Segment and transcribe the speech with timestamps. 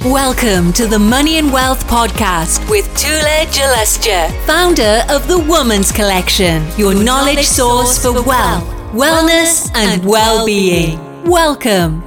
[0.00, 6.66] Welcome to the Money and Wealth Podcast with Tule Jalestia, founder of the Women's Collection,
[6.76, 10.98] your, knowledge source for wealth, wellness, and well being.
[11.24, 12.02] Welcome.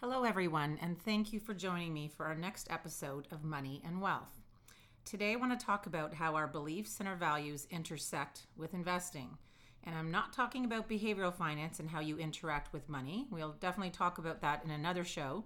[0.00, 4.00] Hello, everyone, and thank you for joining me for our next episode of Money and
[4.02, 4.42] Wealth.
[5.04, 9.38] Today, I want to talk about how our beliefs and our values intersect with investing.
[9.84, 13.26] And I'm not talking about behavioral finance and how you interact with money.
[13.30, 15.44] We'll definitely talk about that in another show.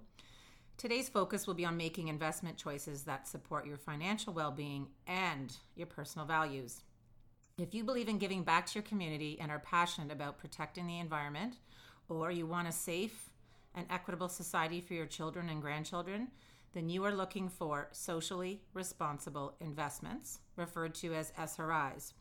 [0.77, 5.55] Today's focus will be on making investment choices that support your financial well being and
[5.77, 6.83] your personal values.
[7.59, 10.99] If you believe in giving back to your community and are passionate about protecting the
[10.99, 11.55] environment,
[12.09, 13.31] or you want a safe
[13.75, 16.29] and equitable society for your children and grandchildren,
[16.73, 22.13] then you are looking for socially responsible investments, referred to as SRIs.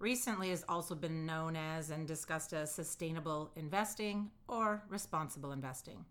[0.00, 6.04] Recently has also been known as and discussed as sustainable investing or responsible investing.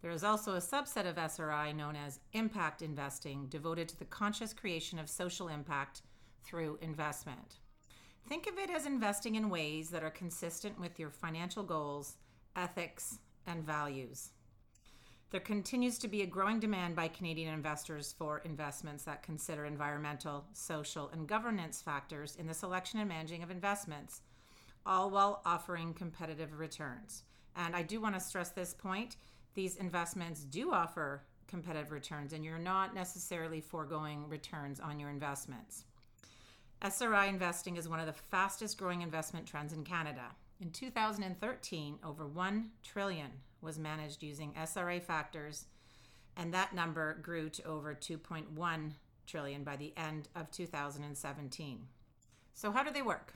[0.00, 4.54] There is also a subset of SRI known as impact investing, devoted to the conscious
[4.54, 6.00] creation of social impact
[6.44, 7.58] through investment.
[8.26, 12.16] Think of it as investing in ways that are consistent with your financial goals,
[12.56, 14.30] ethics, and values.
[15.30, 20.44] There continues to be a growing demand by Canadian investors for investments that consider environmental,
[20.52, 24.20] social, and governance factors in the selection and managing of investments,
[24.86, 27.24] all while offering competitive returns.
[27.56, 29.16] And I do want to stress this point
[29.54, 35.86] these investments do offer competitive returns, and you're not necessarily foregoing returns on your investments.
[36.82, 40.26] SRI investing is one of the fastest growing investment trends in Canada.
[40.58, 45.66] In 2013, over 1 trillion was managed using SRA factors,
[46.34, 48.92] and that number grew to over 2.1
[49.26, 51.80] trillion by the end of 2017.
[52.54, 53.34] So how do they work?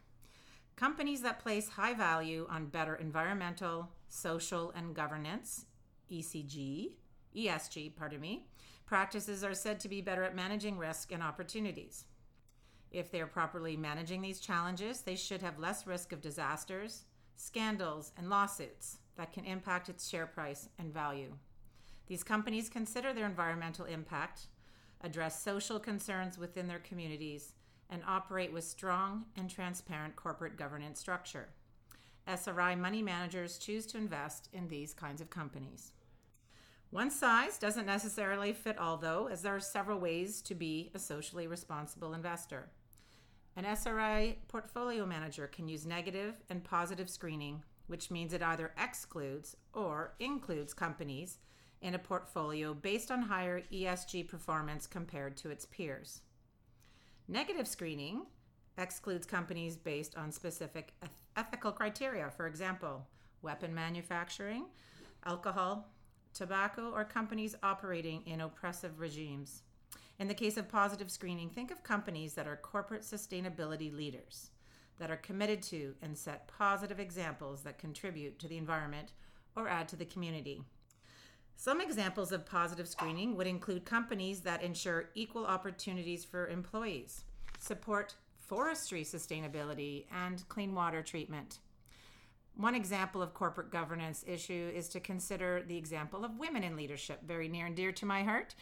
[0.76, 5.66] Companies that place high value on better environmental, social, and governance,
[6.10, 6.92] ECG,
[7.36, 8.46] ESG, pardon me,
[8.86, 12.06] practices are said to be better at managing risk and opportunities.
[12.90, 17.04] If they're properly managing these challenges, they should have less risk of disasters,
[17.40, 21.32] scandals, and lawsuits that can impact its share price and value.
[22.06, 24.48] These companies consider their environmental impact,
[25.00, 27.54] address social concerns within their communities,
[27.88, 31.48] and operate with strong and transparent corporate governance structure.
[32.26, 35.92] SRI money managers choose to invest in these kinds of companies.
[36.90, 40.98] One size doesn't necessarily fit all, though, as there are several ways to be a
[40.98, 42.68] socially responsible investor.
[43.56, 49.56] An SRI portfolio manager can use negative and positive screening, which means it either excludes
[49.74, 51.38] or includes companies
[51.82, 56.20] in a portfolio based on higher ESG performance compared to its peers.
[57.26, 58.26] Negative screening
[58.78, 60.94] excludes companies based on specific
[61.36, 63.06] ethical criteria, for example,
[63.42, 64.66] weapon manufacturing,
[65.24, 65.88] alcohol,
[66.34, 69.62] tobacco, or companies operating in oppressive regimes.
[70.20, 74.50] In the case of positive screening, think of companies that are corporate sustainability leaders,
[74.98, 79.12] that are committed to and set positive examples that contribute to the environment
[79.56, 80.62] or add to the community.
[81.56, 87.24] Some examples of positive screening would include companies that ensure equal opportunities for employees,
[87.58, 91.60] support forestry sustainability, and clean water treatment.
[92.56, 97.20] One example of corporate governance issue is to consider the example of women in leadership,
[97.26, 98.54] very near and dear to my heart.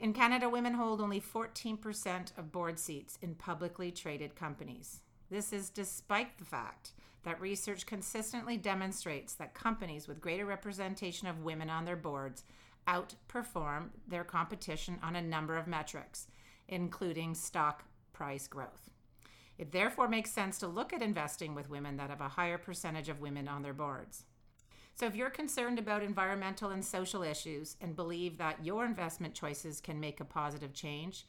[0.00, 5.00] In Canada, women hold only 14% of board seats in publicly traded companies.
[5.30, 6.92] This is despite the fact
[7.24, 12.44] that research consistently demonstrates that companies with greater representation of women on their boards
[12.88, 16.26] outperform their competition on a number of metrics,
[16.68, 18.91] including stock price growth.
[19.62, 23.08] It therefore makes sense to look at investing with women that have a higher percentage
[23.08, 24.24] of women on their boards.
[24.96, 29.80] So, if you're concerned about environmental and social issues and believe that your investment choices
[29.80, 31.26] can make a positive change,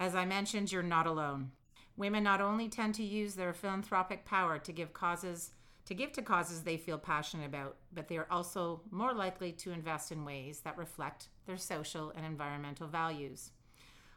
[0.00, 1.52] as I mentioned, you're not alone.
[1.96, 5.52] Women not only tend to use their philanthropic power to give causes
[5.84, 9.70] to give to causes they feel passionate about, but they are also more likely to
[9.70, 13.52] invest in ways that reflect their social and environmental values.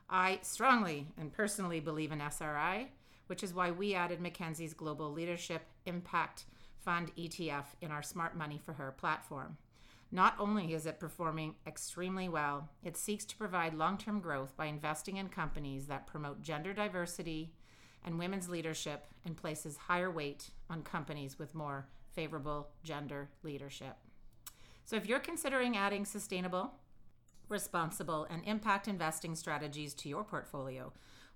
[0.09, 2.89] I strongly and personally believe in SRI,
[3.27, 6.45] which is why we added Mackenzie's Global Leadership Impact
[6.83, 9.57] Fund ETF in our Smart Money for Her platform.
[10.11, 14.67] Not only is it performing extremely well, it seeks to provide long term growth by
[14.67, 17.51] investing in companies that promote gender diversity
[18.05, 23.95] and women's leadership and places higher weight on companies with more favorable gender leadership.
[24.85, 26.73] So, if you're considering adding sustainable,
[27.49, 30.93] responsible, and impact investing strategies to your portfolio,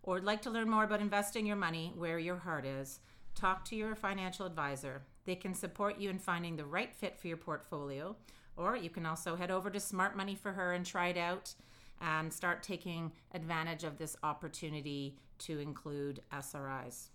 [0.07, 3.01] or would like to learn more about investing your money where your heart is,
[3.35, 5.01] talk to your financial advisor.
[5.25, 8.15] They can support you in finding the right fit for your portfolio,
[8.55, 11.53] or you can also head over to Smart Money for Her and try it out
[11.99, 17.09] and start taking advantage of this opportunity to include SRIs.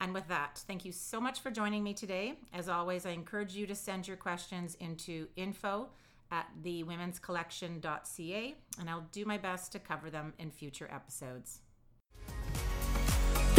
[0.00, 2.34] And with that, thank you so much for joining me today.
[2.52, 5.88] As always, I encourage you to send your questions into info
[6.30, 11.62] at thewomenscollection.ca, and I'll do my best to cover them in future episodes.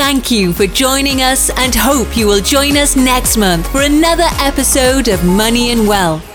[0.06, 4.28] Thank you for joining us and hope you will join us next month for another
[4.42, 6.33] episode of Money and Wealth.